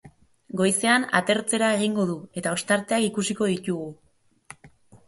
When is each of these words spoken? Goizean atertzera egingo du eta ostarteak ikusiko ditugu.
Goizean 0.61 1.05
atertzera 1.19 1.69
egingo 1.75 2.07
du 2.13 2.17
eta 2.43 2.57
ostarteak 2.59 3.07
ikusiko 3.11 3.53
ditugu. 3.53 3.91